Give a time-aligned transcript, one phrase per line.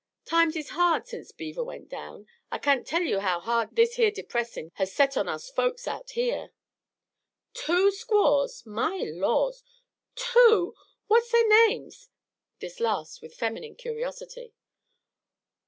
[0.25, 2.25] Times is hard sence beaver went down.
[2.51, 6.09] I kain't tell ye how hard this here depressin' has set on us folks out
[6.17, 6.53] here."
[7.53, 8.65] "Two squaws!
[8.65, 9.61] My laws!
[10.15, 10.73] Two
[11.05, 12.09] what's their names?"
[12.57, 14.55] This last with feminine curiosity.